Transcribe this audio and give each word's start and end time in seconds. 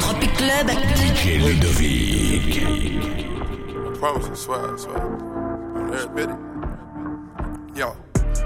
Tropic 0.00 0.30
Club. 0.36 0.66
DJ 0.68 1.40
Ludovick. 1.42 2.54
I 3.74 3.98
promise, 3.98 4.28
I 4.28 4.34
swear, 4.34 4.74
I 4.74 4.76
swear. 4.76 4.98
On 4.98 5.94
every 5.94 6.14
bit. 6.14 6.30
Yo, 7.76 7.96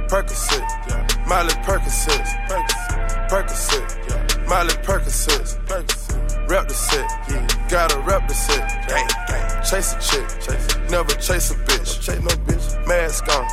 Percocet, 0.08 0.64
yeah. 0.88 1.06
Miley 1.26 1.54
Percocet, 1.67 2.24
Percocet, 2.49 3.28
Percocet, 3.28 3.88
yeah. 4.08 4.49
Miley 4.49 4.74
Percocet, 4.83 5.47
Percocet. 5.67 6.08
Rep 6.49 6.67
the 6.67 6.72
set, 6.72 7.04
yeah. 7.29 7.47
Gotta 7.69 8.01
rep 8.01 8.26
the 8.26 8.33
set, 8.33 8.67
gang, 8.88 9.06
gang. 9.29 9.63
Chase 9.63 9.92
a 9.92 10.01
chick, 10.01 10.26
chase. 10.40 10.90
Never 10.90 11.13
chase 11.21 11.51
a 11.51 11.54
bitch, 11.67 12.01
chase 12.01 12.22
no 12.22 12.35
bitch. 12.47 12.87
Mask 12.87 13.29
on, 13.29 13.47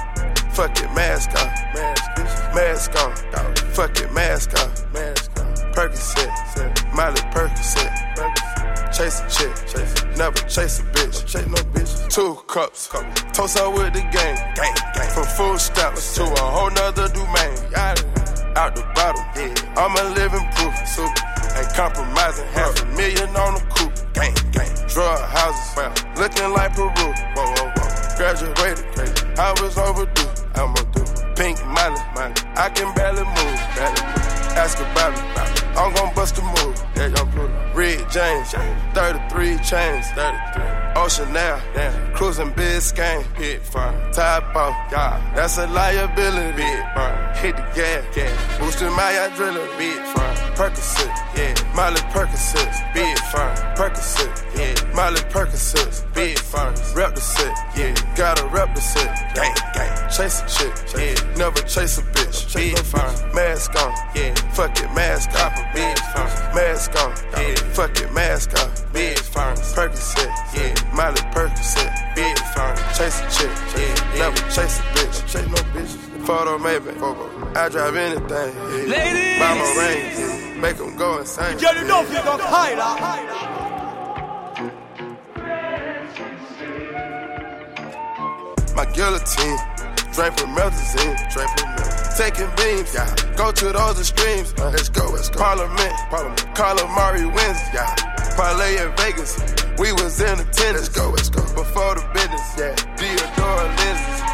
fuck 0.51 0.71
it, 0.79 0.89
mask 0.95 1.29
on, 1.31 1.47
mask, 1.73 2.03
bitch. 2.15 2.55
Mask 2.55 2.95
on, 3.03 3.13
fuck 3.73 3.97
it, 3.99 4.13
mask 4.13 4.57
on, 4.57 4.69
mask 4.93 5.09
on. 5.09 5.14
Percocet, 5.75 6.31
Miley 6.95 7.19
Percocet, 7.35 7.91
chase 8.95 9.19
a 9.19 9.27
chick. 9.27 9.51
Never 10.17 10.39
chase 10.47 10.79
a 10.79 10.83
bitch, 10.95 11.25
chase 11.27 11.45
no 11.47 11.59
bitch. 11.75 12.09
Two 12.09 12.35
cups, 12.47 12.87
toast 13.33 13.57
out 13.59 13.73
with 13.73 13.91
the 13.91 13.99
gang, 13.99 14.37
gang, 14.55 14.73
gang. 14.95 15.09
From 15.11 15.25
food 15.35 15.59
stamps 15.59 16.15
to 16.15 16.23
a 16.23 16.39
whole 16.39 16.71
nother 16.71 17.09
domain. 17.09 17.57
Out 18.55 18.73
the 18.73 18.83
bottom, 18.95 19.19
yeah. 19.35 19.51
I'm 19.75 19.91
a 19.99 20.15
living 20.15 20.47
proof. 20.55 20.73
Ain't 21.57 21.73
compromising, 21.73 22.47
half 22.55 22.81
a 22.81 22.85
million 22.95 23.35
on 23.35 23.55
the 23.55 23.61
coupe, 23.75 23.91
gang, 24.13 24.33
gang. 24.55 24.71
Drug 24.87 25.19
houses, 25.27 25.75
looking 26.15 26.53
like 26.53 26.73
Peru, 26.73 26.87
whoa, 26.87 27.11
whoa, 27.35 27.67
whoa. 27.75 28.15
Graduated, 28.15 28.85
crazy. 28.95 29.13
I 29.37 29.51
was 29.61 29.77
overdue, 29.77 30.31
I'm 30.55 30.71
overdue. 30.71 31.03
Pink 31.35 31.59
money, 31.67 31.99
money. 32.15 32.33
I 32.55 32.69
can 32.69 32.95
barely 32.95 33.25
move, 33.27 33.59
barely. 33.75 33.99
Ask 34.55 34.79
about 34.79 35.11
me, 35.11 35.64
I'm 35.77 35.93
gon' 35.93 36.13
bust 36.15 36.37
a 36.37 36.41
move. 36.41 36.83
Yeah, 36.95 37.07
young 37.07 37.29
Pluto. 37.31 37.71
Red 37.75 38.09
James, 38.09 38.51
33 38.93 39.57
chains, 39.59 40.07
33. 40.11 40.63
Ocean 40.95 41.33
now. 41.33 41.59
Cruising 42.15 42.51
Biscayne, 42.51 43.23
hit 43.35 43.61
fire. 43.61 43.93
Top 44.13 44.55
off, 44.55 44.73
yeah. 44.91 45.19
That's 45.35 45.57
a 45.57 45.67
liability, 45.67 46.55
big 46.55 46.79
fire. 46.95 47.14
Hit 47.45 47.57
the 47.57 47.61
gas, 47.77 48.15
gas. 48.15 48.57
Boosting 48.57 48.91
my 48.93 49.11
adrenaline, 49.21 49.77
big 49.77 50.01
fire. 50.17 50.35
Percocet, 50.57 51.13
yeah. 51.37 51.53
Miley 51.75 52.01
Percocet, 52.09 52.73
big 52.95 53.19
fire. 53.29 53.53
Percocet, 53.77 54.33
yeah. 54.57 54.73
Miley 54.95 55.21
Percocet, 55.29 55.93
big 56.15 56.39
fire. 56.39 56.73
Rep 56.95 57.13
the 57.13 57.21
set, 57.21 57.53
yeah. 57.77 57.93
Gotta 58.15 58.47
rep 58.47 58.73
the 58.73 58.81
set, 58.81 59.13
gang, 59.35 59.53
gang. 59.75 60.09
Chase 60.09 60.41
a 60.41 60.47
chick, 60.49 60.73
yeah. 60.97 61.37
Never 61.37 61.61
chase 61.61 61.99
a 61.99 62.01
bitch, 62.17 62.51
big 62.55 62.79
fire. 62.79 63.13
Mask 63.35 63.75
on, 63.75 63.93
yeah. 64.15 64.33
Fuck 64.55 64.79
it, 64.81 64.91
mask 64.95 65.29
off, 65.35 65.53
big 65.75 65.99
fire. 65.99 66.55
Mask 66.55 66.95
on, 66.95 67.11
yeah. 67.37 67.53
Fuck 67.77 68.01
it, 68.01 68.11
mask 68.11 68.57
off, 68.57 68.91
big 68.91 69.19
fire. 69.19 69.53
Percocet, 69.53 70.33
yeah. 70.55 70.73
Miley 70.95 71.21
Percocet, 71.29 72.15
big 72.15 72.39
fire. 72.55 72.75
Chase 72.97 73.21
a 73.21 73.29
chick, 73.29 73.53
yeah. 73.77 74.17
Never 74.17 74.41
chase 74.49 74.79
a 74.79 74.94
Photo 76.25 76.57
maybe, 76.57 76.89
I 77.55 77.69
drive 77.69 77.95
anything, 77.95 78.27
yeah. 78.27 78.89
Ladies. 78.89 79.39
Buy 79.39 79.53
my 79.53 79.65
rings, 79.77 80.19
yeah. 80.19 80.59
Make 80.59 80.77
them 80.77 80.97
go 80.97 81.19
insane. 81.19 81.57
Girl, 81.59 81.75
you 81.75 81.83
know 81.87 82.01
if 82.01 82.09
you 82.09 82.15
go 82.15 82.37
high, 82.41 82.73
My 88.75 88.85
guillotine, 88.91 89.57
drape 90.13 90.33
with 90.33 90.49
melazine, 90.57 91.15
drape 91.31 91.53
with 91.53 91.65
melazine. 91.77 92.17
Taking 92.17 92.49
beams, 92.57 92.93
yeah. 92.95 93.13
Go 93.37 93.51
to 93.51 93.71
those 93.71 93.99
extremes, 93.99 94.53
uh, 94.57 94.71
let's 94.71 94.89
go, 94.89 95.11
let's 95.11 95.29
go. 95.29 95.39
Parliament, 95.39 95.93
Parliament. 96.09 96.55
Carla 96.55 96.87
Mari 96.87 97.25
wins, 97.25 97.59
yeah. 97.71 97.93
Parlay 98.35 98.81
in 98.81 98.91
Vegas, 98.97 99.37
we 99.77 99.91
was 99.93 100.19
in 100.21 100.39
attendance. 100.39 100.57
Let's 100.57 100.89
go, 100.89 101.09
let's 101.11 101.29
go. 101.29 101.41
Before 101.53 101.93
the 101.95 102.01
business, 102.13 102.57
yeah. 102.57 102.73
Theodore 102.97 103.63
lenses, 103.77 104.24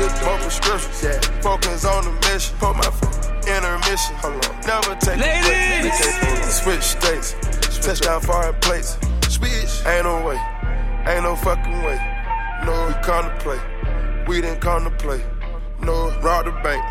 Theodore 0.00 0.38
prescriptions, 0.38 1.02
yeah. 1.04 1.20
Focus 1.42 1.84
on 1.84 2.04
the 2.04 2.12
mission, 2.32 2.56
put 2.56 2.74
my 2.74 2.88
foot 2.88 3.20
intermission. 3.46 4.16
Hold 4.16 4.46
on, 4.46 4.60
never 4.64 4.94
take 4.96 5.20
Ladies. 5.20 6.00
a 6.00 6.20
break. 6.24 6.42
Switch 6.44 6.82
states, 6.96 7.36
touchdown 7.84 8.22
foreign 8.22 8.54
plates. 8.60 8.96
Switch, 9.28 9.86
ain't 9.86 10.04
no 10.04 10.24
way, 10.24 10.40
ain't 11.06 11.24
no 11.24 11.36
fucking 11.36 11.82
way. 11.82 12.00
No, 12.64 12.86
we 12.88 12.94
come 13.04 13.28
to 13.28 13.36
play. 13.44 13.60
We 14.26 14.40
didn't 14.40 14.62
come 14.62 14.84
to 14.84 14.90
play. 14.90 15.22
No, 15.82 16.18
rob 16.22 16.46
the 16.46 16.52
bank. 16.64 16.82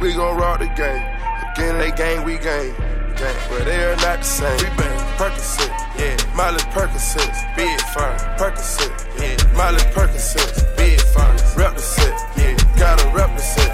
We 0.00 0.14
gon' 0.14 0.38
rob 0.38 0.60
the 0.60 0.66
game. 0.80 1.04
Again, 1.52 1.78
they 1.78 1.90
gang, 1.90 2.24
we 2.24 2.38
gang. 2.38 2.72
Gang, 3.16 3.36
but 3.50 3.66
they 3.66 3.84
are 3.84 3.96
not 3.96 4.20
the 4.20 4.24
same. 4.24 4.56
We 4.56 4.76
bang 4.76 4.96
Percocet, 5.18 5.68
yeah. 5.98 6.16
Miley 6.34 6.60
Percocet, 6.72 7.56
big 7.56 7.78
fine. 7.92 8.18
Percocet, 8.38 9.20
yeah. 9.20 9.52
Miley 9.52 9.84
Percocet, 9.92 10.76
big 10.78 11.00
fine. 11.00 11.36
Rep 11.56 11.74
the 11.74 11.80
set, 11.80 12.12
yeah 12.12 12.35
gotta 12.76 13.06
represent. 13.08 13.72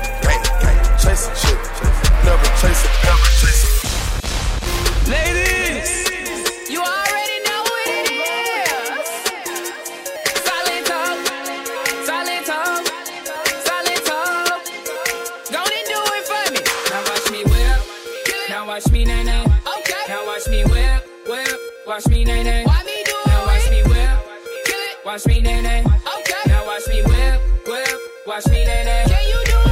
Chasing 1.03 1.35
shit, 1.35 1.59
never 2.25 2.49
chasing, 2.61 2.91
never 3.05 3.29
chasing. 3.41 5.11
Ladies! 5.11 6.03
watch 18.73 18.91
me 18.91 19.05
nae 19.05 19.23
nae. 19.23 19.45
Okay. 19.79 20.03
Now 20.09 20.27
watch 20.27 20.49
me 20.49 20.65
whip, 20.65 21.05
whip. 21.29 21.61
Watch 21.87 22.07
me 22.09 22.25
nae 22.25 22.43
nae. 22.43 22.65
Why 22.65 22.83
me 22.85 23.03
do 23.05 23.13
it? 23.13 23.27
Now 23.27 23.47
watch 23.47 23.71
me 23.71 23.83
whip, 23.83 24.19
kill 24.65 24.81
it. 24.81 25.05
Watch 25.05 25.27
me 25.27 25.41
nae 25.41 25.61
nae. 25.61 26.02
Watch 28.25 28.47
me 28.51 28.65
nae 28.65 28.85
nae. 28.85 29.05
Can 29.09 29.29
you 29.29 29.45
do 29.47 29.59
now 29.67 29.72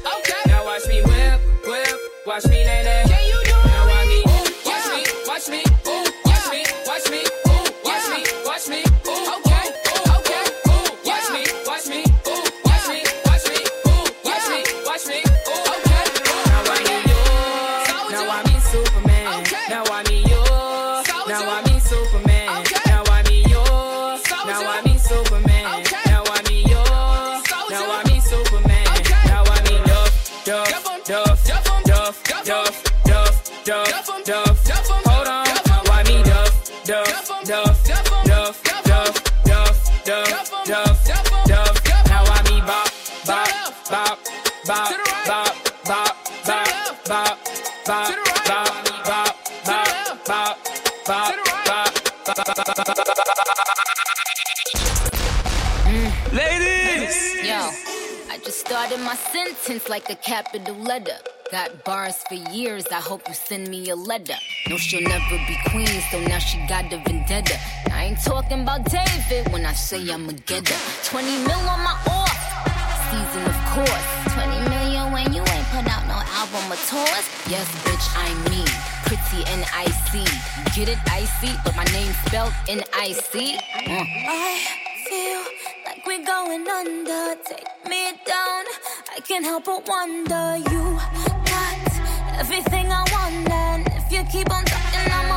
watch 2.25 2.47
me 2.47 2.63
nae 2.63 2.83
nae. 2.83 3.03
Now 3.05 3.85
watch 3.87 4.07
me, 4.07 4.23
watch 4.65 4.87
me, 4.93 5.01
watch 5.27 5.49
me, 5.49 5.63
ooh, 5.87 6.05
watch 6.25 6.47
me, 6.51 6.63
watch 6.85 7.09
me, 7.09 7.19
ooh, 7.47 7.65
watch 7.83 8.07
me, 8.09 8.19
watch 8.45 8.67
me, 8.69 8.83
ooh, 9.07 9.33
okay, 9.35 9.65
okay, 10.15 10.45
ooh, 10.67 10.89
watch 11.05 11.27
me, 11.31 11.41
watch 11.65 11.87
me, 11.87 12.03
ooh, 12.27 12.43
watch 12.65 12.87
me, 12.89 12.99
watch 13.25 13.45
me, 13.49 13.57
ooh, 13.87 14.05
watch 14.23 14.47
me, 14.49 14.59
watch 14.85 15.05
me, 15.07 15.17
ooh, 15.47 15.63
okay. 15.73 16.03
Now 16.47 16.61
I'm 16.69 16.85
yours, 17.07 18.11
now 18.11 18.25
I 18.29 18.43
me 18.45 18.55
Superman, 18.71 19.25
now 19.69 19.83
I'm 19.85 20.05
yours, 20.11 21.07
now 21.27 21.49
I 21.49 21.70
Ladies! 56.33 57.35
Yo, 57.43 57.69
I 58.29 58.39
just 58.43 58.61
started 58.61 58.99
my 59.01 59.15
sentence 59.15 59.89
like 59.89 60.09
a 60.09 60.15
capital 60.15 60.75
letter. 60.75 61.17
Got 61.51 61.83
bars 61.83 62.15
for 62.27 62.35
years, 62.35 62.87
I 62.87 62.95
hope 62.95 63.27
you 63.27 63.35
send 63.35 63.67
me 63.67 63.89
a 63.89 63.95
letter. 63.95 64.35
No, 64.69 64.77
she'll 64.77 65.07
never 65.07 65.37
be 65.47 65.57
queen, 65.67 66.01
so 66.09 66.19
now 66.21 66.39
she 66.39 66.57
got 66.67 66.89
the 66.89 66.97
vendetta. 66.97 67.59
I 67.91 68.05
ain't 68.05 68.23
talking 68.23 68.61
about 68.61 68.85
David 68.85 69.51
when 69.51 69.65
I 69.65 69.73
say 69.73 70.09
I'm 70.09 70.29
a 70.29 70.33
getter. 70.33 70.75
20 71.03 71.27
mil 71.43 71.51
on 71.51 71.83
my 71.83 71.97
off 72.07 72.31
season, 73.11 73.43
of 73.45 73.65
course 73.75 74.30
album 76.21 76.71
or 76.71 76.79
tours. 76.89 77.25
Yes, 77.47 77.67
bitch, 77.83 78.07
I'm 78.15 78.37
me. 78.51 78.63
Pretty 79.05 79.43
and 79.51 79.65
icy. 79.75 80.25
Get 80.75 80.89
it 80.89 80.99
icy, 81.11 81.51
but 81.63 81.75
my 81.75 81.83
name 81.85 82.13
spelled 82.25 82.53
N 82.67 82.83
I 82.93 83.13
C. 83.13 83.57
Uh. 83.57 83.59
I 83.89 84.59
feel 85.07 85.43
like 85.85 86.05
we're 86.07 86.25
going 86.25 86.67
under. 86.67 87.35
Take 87.43 87.67
me 87.89 88.11
down. 88.25 88.63
I 89.15 89.19
can't 89.27 89.45
help 89.45 89.65
but 89.65 89.87
wonder. 89.87 90.57
You 90.71 90.99
got 91.51 92.39
everything 92.39 92.91
I 92.91 93.03
want, 93.11 93.49
and 93.49 93.87
if 93.87 94.11
you 94.11 94.23
keep 94.31 94.49
on 94.51 94.63
talking, 94.65 95.11
I'ma 95.11 95.30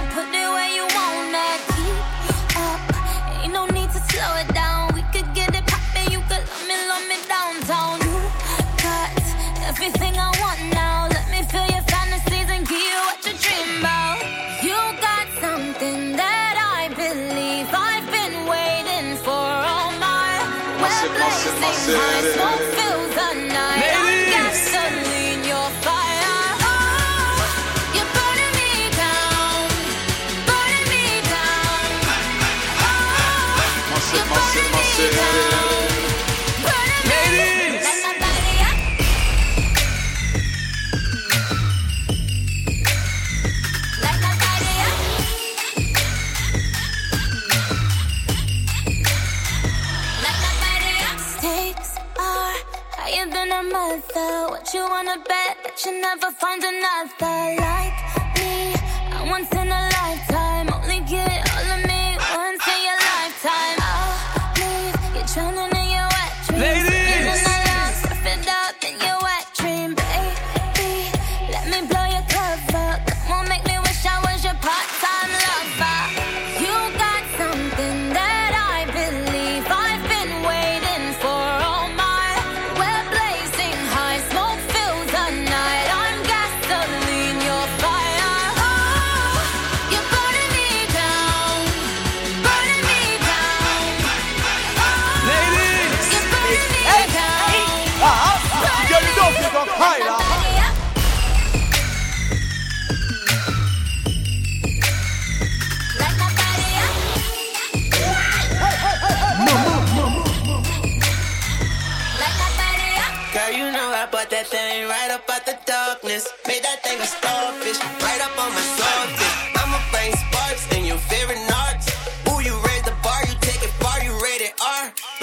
mother. 53.70 54.48
What 54.50 54.72
you 54.74 54.80
wanna 54.80 55.18
bet 55.18 55.56
that 55.64 55.82
you 55.84 56.00
never 56.00 56.30
find 56.30 56.62
another 56.62 57.56
like 57.60 58.23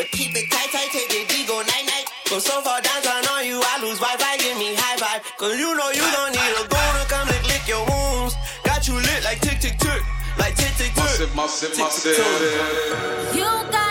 But 0.02 0.10
keep 0.10 0.34
it 0.34 0.50
tight, 0.50 0.74
tight, 0.74 0.90
take 0.90 1.14
it 1.14 1.30
D, 1.30 1.46
go 1.46 1.62
night, 1.62 1.86
night. 1.86 2.10
Go 2.28 2.40
so 2.40 2.60
far 2.62 2.82
downtown 2.82 3.22
on 3.38 3.46
you, 3.46 3.62
I 3.62 3.78
lose 3.86 4.02
Wi-Fi, 4.02 4.38
give 4.42 4.58
me 4.58 4.74
high 4.74 4.98
five. 4.98 5.22
Cause 5.38 5.54
you 5.54 5.78
know 5.78 5.92
you 5.94 6.02
gon' 6.02 6.34
need 6.34 6.54
a 6.58 6.66
gonna 6.66 7.06
come 7.06 7.28
lick, 7.30 7.46
lick 7.46 7.68
your 7.70 7.86
wounds. 7.86 8.34
Got 8.64 8.88
you 8.88 8.96
lit 8.96 9.22
like 9.24 9.40
tick, 9.42 9.62
tick, 9.62 9.78
tick. 9.78 10.02
Like 10.42 10.56
tick, 10.56 10.74
tick, 10.74 10.90
tick. 10.98 11.30
Massive, 11.38 11.38
massive, 11.38 11.78
massive. 11.78 12.18
You 13.38 13.46
got 13.70 13.91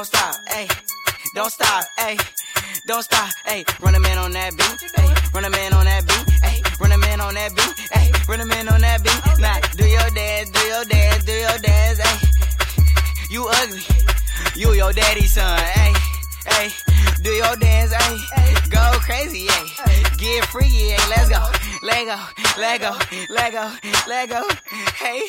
don't 0.00 0.06
stop. 0.06 0.34
Hey, 0.48 0.68
don't 1.34 1.50
stop. 1.50 1.84
Hey. 1.98 2.16
Don't 2.86 3.02
stop, 3.02 3.28
ayy. 3.46 3.62
Run 3.84 3.94
a 3.94 4.00
man 4.00 4.16
on 4.16 4.32
that 4.32 4.56
beat, 4.56 4.80
ayy. 4.96 5.34
Run 5.34 5.44
a 5.44 5.50
man 5.50 5.74
on 5.74 5.84
that 5.84 6.06
beat, 6.06 6.26
ayy. 6.42 6.80
Run 6.80 6.92
a 6.92 6.98
man 6.98 7.20
on 7.20 7.34
that 7.34 7.54
beat, 7.54 7.76
ayy. 7.92 8.28
Run 8.28 8.40
a 8.40 8.46
man 8.46 8.68
on 8.68 8.80
that 8.80 9.02
beat. 9.04 9.38
Now 9.38 9.60
do 9.76 9.86
your 9.86 10.10
dance, 10.10 10.50
do 10.50 10.60
your 10.60 10.84
dance, 10.86 11.24
do 11.24 11.32
your 11.32 11.58
dance, 11.58 12.00
ayy. 12.00 13.30
You 13.30 13.46
ugly, 13.46 13.82
you 14.56 14.72
your 14.72 14.92
daddy's 14.94 15.32
son, 15.32 15.58
ayy. 15.58 15.94
Ayy, 16.56 16.89
do 17.22 17.30
your 17.30 17.56
dance, 17.56 17.92
ayy. 17.92 18.70
Go 18.70 18.84
crazy, 19.00 19.46
ayy. 19.46 20.18
Get 20.18 20.44
free, 20.46 20.64
ayy. 20.66 21.08
Let's 21.10 21.28
go, 21.28 21.42
let 21.82 22.06
go, 22.06 22.18
let 22.60 22.80
go, 22.80 22.92
let 23.28 23.52
go, 23.52 23.72
let 24.08 24.28
go. 24.28 24.42
Hey, 24.96 25.22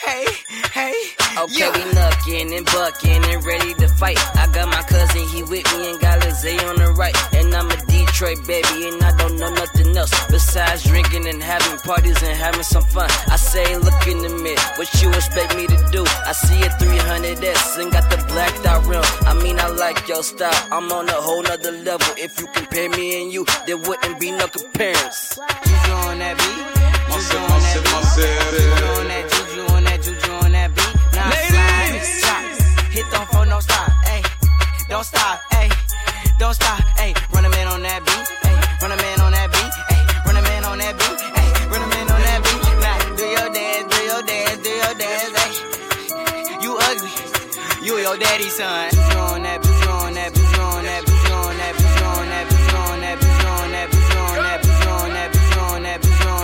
hey, 0.00 0.26
hey. 0.72 0.94
Okay, 1.38 1.54
Yeah. 1.58 1.70
we 1.72 1.92
knuckin' 1.94 2.56
and 2.56 2.66
buckin' 2.66 3.24
and 3.24 3.44
ready 3.44 3.74
to 3.74 3.88
fight. 3.88 4.18
I 4.36 4.46
got 4.52 4.68
my 4.68 4.82
cousin, 4.82 5.28
he 5.28 5.42
with 5.42 5.66
me 5.76 5.90
and 5.90 6.00
got 6.00 6.20
Lizzie 6.24 6.58
on 6.60 6.76
the 6.76 6.92
right. 6.92 7.14
And 7.34 7.54
I'm 7.54 7.70
a 7.70 7.76
Detroit 8.08 8.46
baby, 8.46 8.88
and 8.88 9.02
I 9.04 9.14
don't 9.16 9.36
know 9.36 9.50
nothing 9.50 9.96
else 9.96 10.10
besides 10.28 10.82
drinking 10.84 11.28
and 11.28 11.42
having 11.42 11.78
parties 11.80 12.20
and 12.22 12.36
having 12.36 12.62
some 12.62 12.82
fun. 12.84 13.08
I 13.28 13.36
say, 13.36 13.76
look 13.76 14.06
in 14.06 14.18
the 14.18 14.30
mirror, 14.30 14.56
what 14.76 14.88
you 15.02 15.10
expect 15.10 15.54
me 15.56 15.66
to 15.66 15.78
do? 15.92 16.04
I 16.26 16.32
see 16.32 16.60
a 16.62 16.70
300S 16.80 17.78
and 17.80 17.92
got 17.92 18.08
the 18.10 18.16
blacked 18.28 18.64
out 18.66 18.84
rim. 18.86 19.04
I 19.26 19.34
mean, 19.42 19.60
I 19.60 19.68
like 19.68 20.08
your 20.08 20.22
style, 20.22 20.56
I'm 20.72 20.90
on 20.90 21.08
a 21.08 21.12
whole 21.12 21.42
nother 21.42 21.72
level. 21.72 22.08
If 22.16 22.40
you 22.40 22.46
compare 22.48 22.88
me 22.88 23.22
and 23.22 23.32
you, 23.32 23.44
there 23.66 23.76
wouldn't 23.76 24.18
be 24.18 24.30
no 24.32 24.48
comparison. 24.48 25.44
Juju 25.64 25.92
on 26.08 26.18
that 26.18 26.36
beat. 26.38 26.64
Juju 27.12 27.38
on 27.38 27.60
that 27.60 27.80
beat. 27.84 28.08
Juju 28.08 28.88
on 28.98 29.08
that, 29.08 29.24
juju 29.32 29.72
on 29.74 29.84
that, 29.84 30.02
juju 30.02 30.32
on 30.32 30.52
that 30.52 30.74
beat. 30.74 30.94
Now 31.12 31.30
slide, 31.30 31.92
Ladies! 31.92 32.22
chop, 32.24 32.90
hit 32.90 33.06
don't 33.12 33.28
for 33.28 33.44
no 33.46 33.60
stop, 33.60 33.90
ayy. 34.08 34.24
Don't 34.88 35.04
stop, 35.04 35.40
ayy. 35.52 35.70
Don't 36.38 36.54
stop, 36.54 36.80
ayy 36.96 37.27
on 37.78 37.84
that 37.84 38.02
beat. 38.02 38.26
Run 38.82 38.90
man 38.90 39.20
on 39.22 39.30
that 39.30 39.50
beat. 39.54 39.70
Run 40.26 40.34
man 40.42 40.64
on 40.66 40.78
that 40.78 40.98
beat. 40.98 41.20
Run 41.70 41.84
man 41.94 42.10
on 42.10 42.20
that 42.26 42.42
beat. 42.42 42.58
Now 42.82 42.98
do 43.14 43.22
your 43.22 43.48
dance, 43.54 43.86
do 43.86 44.00
your 44.02 44.22
dance, 44.26 44.58
do 44.66 44.72
your 44.82 44.94
dance. 44.98 45.62
You 46.58 46.74
ugly. 46.74 47.14
You 47.86 47.94
your 48.02 48.18
daddy's 48.18 48.56
son. 48.56 48.90
That, 48.90 48.98
that, 48.98 49.62
that, 49.62 49.62
that, 50.10 50.10
that, 50.14 50.34
that, 50.34 50.34
that, 50.34 50.58
that, 50.58 51.14
that, 51.28 52.58
that, 53.20 53.26
that, 53.28 53.62
that, 55.98 56.42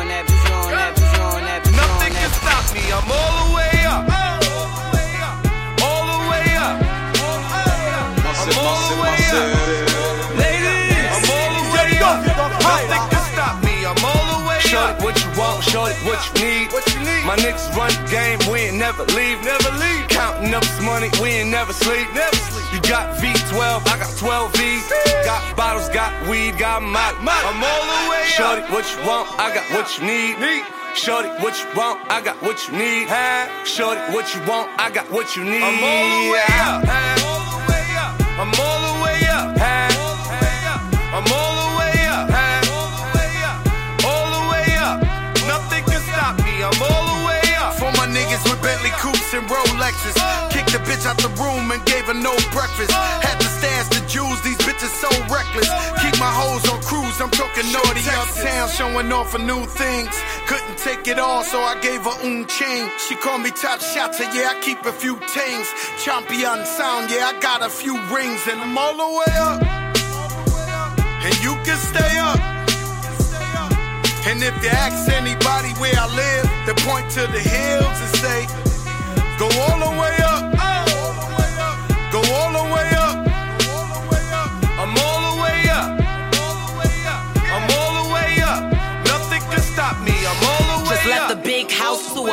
that. 1.51 1.75
Nothing 1.75 2.15
can 2.15 2.31
stop 2.31 2.65
me. 2.75 2.83
I'm 2.95 3.11
all 3.11 3.35
the 3.43 3.55
way 3.59 3.75
up. 3.91 4.07
All 4.07 4.71
the 4.79 4.95
way 4.95 5.11
up. 5.19 5.43
All 5.83 6.05
the 6.07 6.21
way 6.31 6.47
up. 6.63 6.77
I'm 8.39 8.59
all 8.59 8.87
the 8.91 9.03
way 9.03 9.19
up. 9.35 9.64
Juju 15.01 15.25
Shorty, 15.71 15.95
what 16.07 16.21
you 16.27 16.45
need? 16.45 16.73
What 16.73 16.85
you 16.95 17.01
need? 17.01 17.25
My 17.25 17.37
niggas 17.37 17.75
run 17.75 17.91
the 17.91 18.11
game, 18.11 18.39
we 18.51 18.69
ain't 18.69 18.77
never 18.77 19.05
leave, 19.17 19.43
never 19.43 19.71
leave. 19.79 20.09
Counting 20.09 20.55
up 20.55 20.63
this 20.63 20.81
money, 20.83 21.09
we 21.21 21.41
ain't 21.41 21.51
never 21.51 21.73
sleep, 21.73 22.07
never 22.15 22.37
sleep. 22.37 22.67
You 22.73 22.81
got 22.89 23.17
V12, 23.19 23.87
I 23.87 23.99
got 23.99 24.13
12 24.19 24.53
V's. 24.57 24.93
Got 25.25 25.57
bottles, 25.57 25.89
got 25.89 26.13
weed, 26.29 26.59
got 26.59 26.83
my, 26.83 27.15
I'm 27.21 27.63
all 27.63 27.85
the 27.87 28.11
way 28.11 28.23
up. 28.23 28.37
Shorty, 28.37 28.63
what 28.73 28.85
you 28.93 28.99
want? 29.07 29.29
I 29.39 29.55
got 29.55 29.65
what 29.73 29.87
you 29.99 30.05
need. 30.07 30.65
Shorty, 30.95 31.29
what 31.43 31.59
you 31.59 31.67
want? 31.77 32.01
I 32.11 32.21
got 32.23 32.41
what 32.43 32.69
you 32.69 32.79
need. 32.79 33.09
Shorty, 33.67 34.01
what 34.15 34.33
you 34.35 34.41
want? 34.47 34.71
I 34.79 34.91
got 34.91 35.11
what 35.11 35.35
you 35.37 35.45
need. 35.45 35.63
I'm 35.63 35.83
all 35.83 36.07
the 36.23 36.31
way 36.31 36.47
up. 36.63 36.85
I'm 36.87 37.25
all 37.27 37.59
the 37.59 37.73
way 37.73 37.87
up. 37.99 38.74
The 50.75 50.83
bitch 50.91 51.07
out 51.07 51.17
the 51.23 51.31
room 51.39 51.71
and 51.71 51.79
gave 51.87 52.03
her 52.11 52.19
no 52.19 52.35
breakfast. 52.51 52.91
Had 52.91 53.39
to 53.39 53.47
stash 53.47 53.89
the 53.95 54.03
jewels, 54.11 54.43
these 54.43 54.59
bitches 54.67 54.91
so 54.91 55.09
reckless. 55.31 55.71
Keep 56.03 56.19
my 56.19 56.33
hoes 56.35 56.67
on 56.67 56.83
cruise, 56.83 57.15
I'm 57.23 57.31
talking 57.31 57.71
naughty 57.71 58.03
uptown, 58.11 58.67
showing 58.75 59.13
off 59.13 59.31
for 59.31 59.39
new 59.39 59.63
things. 59.71 60.11
Couldn't 60.51 60.79
take 60.79 61.07
it 61.07 61.19
all, 61.21 61.45
so 61.45 61.63
I 61.63 61.79
gave 61.79 62.03
her 62.03 62.19
un 62.27 62.47
chain. 62.51 62.91
She 63.07 63.15
called 63.15 63.43
me 63.43 63.51
top 63.55 63.79
shotter, 63.81 64.27
yeah, 64.35 64.51
I 64.51 64.61
keep 64.67 64.83
a 64.85 64.93
few 64.93 65.15
tings. 65.31 65.67
Champion 66.03 66.67
sound, 66.67 67.07
yeah, 67.09 67.31
I 67.31 67.39
got 67.39 67.63
a 67.63 67.71
few 67.71 67.95
rings, 68.11 68.43
and 68.51 68.59
I'm 68.59 68.77
all 68.77 68.97
the 68.99 69.11
way 69.19 69.33
up. 69.39 69.63
And 71.23 71.35
you 71.39 71.55
can 71.63 71.79
stay 71.79 72.19
up. 72.19 72.41
And 74.27 74.43
if 74.43 74.55
you 74.65 74.71
ask 74.71 75.07
anybody 75.13 75.71
where 75.79 75.95
I 75.95 76.09
live, 76.11 76.47
they 76.67 76.75
point 76.83 77.07
to 77.15 77.23
the 77.31 77.39
hills 77.39 77.99
and 78.03 78.13
say, 78.19 78.41
Go 79.39 79.47
all 79.47 79.79
the 79.79 80.01
way 80.01 80.17
up. 80.23 80.34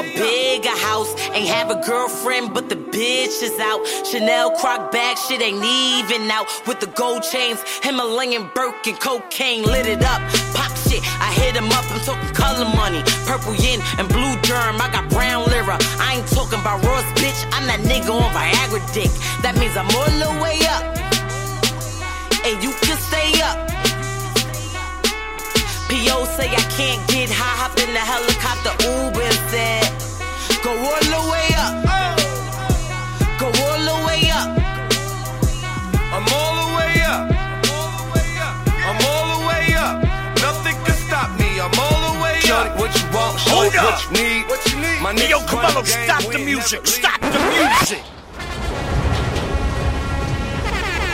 A 0.01 0.13
bigger 0.17 0.77
house. 0.89 1.13
Ain't 1.33 1.47
have 1.47 1.69
a 1.69 1.79
girlfriend, 1.85 2.53
but 2.53 2.69
the 2.69 2.75
bitch 2.75 3.41
is 3.41 3.57
out. 3.59 3.85
Chanel 4.09 4.51
croc 4.57 4.91
bag, 4.91 5.17
shit 5.17 5.41
ain't 5.41 5.63
even 5.63 6.29
out. 6.31 6.47
With 6.67 6.79
the 6.79 6.87
gold 6.87 7.23
chains, 7.23 7.59
Himalayan 7.83 8.49
Birkin, 8.55 8.95
cocaine 8.95 9.63
lit 9.63 9.85
it 9.85 10.03
up. 10.03 10.21
Pop 10.57 10.73
shit, 10.87 11.01
I 11.21 11.29
hit 11.33 11.55
him 11.55 11.69
up, 11.71 11.85
I'm 11.91 12.01
talking 12.01 12.33
color 12.33 12.65
money. 12.75 13.01
Purple 13.25 13.55
yin 13.55 13.79
and 13.99 14.07
blue 14.09 14.35
germ, 14.41 14.81
I 14.81 14.89
got 14.91 15.09
brown 15.09 15.45
lira. 15.49 15.77
I 15.99 16.17
ain't 16.17 16.27
talking 16.27 16.59
about 16.59 16.83
Ross, 16.83 17.05
bitch, 17.21 17.39
I'm 17.53 17.65
that 17.67 17.81
nigga 17.81 18.09
on 18.09 18.29
Viagra 18.33 18.81
dick. 18.93 19.11
That 19.43 19.55
means 19.57 19.77
I'm 19.77 19.89
all 19.97 20.13
the 20.17 20.31
way 20.41 20.57
up. 20.75 20.83
And 22.43 22.57
you 22.63 22.73
can 22.81 22.97
stay 22.97 23.41
up. 23.41 23.71
P.O. 25.91 26.23
say 26.37 26.47
I 26.47 26.63
can't 26.79 27.05
get 27.09 27.29
high, 27.29 27.57
hop 27.59 27.75
in 27.77 27.91
the 27.91 27.99
helicopter, 27.99 28.71
Uber 28.79 29.27
and 29.27 29.41
said, 29.51 29.80
Go 30.71 30.77
all 30.77 31.03
the 31.03 31.21
way 31.29 31.47
up. 31.59 31.73
Go 33.37 33.47
all 33.47 33.79
the 33.83 33.97
way 34.07 34.31
up. 34.31 34.47
I'm 36.15 36.23
all 36.31 36.53
the 36.63 36.67
way 36.79 36.95
up. 37.03 37.27
I'm 38.87 38.99
all 39.03 39.25
the 39.35 39.47
way 39.51 39.73
up. 39.75 39.99
Nothing 40.39 40.75
can 40.85 40.95
stop 40.95 41.37
me. 41.37 41.59
I'm 41.59 41.75
all 41.77 42.13
the 42.13 42.23
way 42.23 42.35
up. 42.35 42.47
Shorty, 42.47 42.69
what 42.79 42.95
you 42.95 43.03
want? 43.11 43.37
Shorty, 43.37 43.51
Hold 43.51 43.75
up. 43.75 43.83
what 43.83 43.99
you 44.05 44.23
need? 44.23 44.47
What 44.47 44.65
you 44.71 44.79
need? 44.79 45.01
My 45.01 45.11
Hey, 45.11 45.29
yo, 45.29 45.39
niggas 45.39 45.75
run 45.75 45.85
stop 45.85 46.23
the 46.31 46.39
music. 46.39 46.87
Stop 46.87 47.19
the 47.19 47.39
music. 47.51 48.03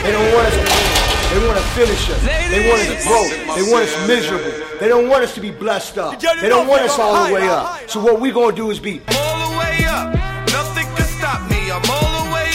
They 0.04 0.12
don't 0.12 0.34
want 0.34 0.46
us 0.46 0.54
to. 0.54 0.88
They 1.34 1.46
want 1.46 1.58
to 1.58 1.64
finish 1.74 2.10
us. 2.10 2.22
They 2.22 2.68
want 2.70 2.80
us 2.80 3.06
broke. 3.06 3.56
They 3.56 3.72
want 3.72 3.84
us 3.84 4.06
miserable. 4.06 4.78
They 4.78 4.86
don't 4.86 5.08
want 5.08 5.24
us 5.24 5.34
to 5.34 5.40
be 5.40 5.50
blessed 5.50 5.98
up. 5.98 6.20
They 6.20 6.48
don't 6.48 6.68
want 6.68 6.82
us 6.82 6.96
all 6.96 7.26
the 7.26 7.34
way 7.34 7.48
up. 7.48 7.90
So 7.90 8.00
what 8.00 8.20
we 8.20 8.30
gonna 8.30 8.54
do 8.54 8.70
is 8.70 8.78
be 8.78 9.02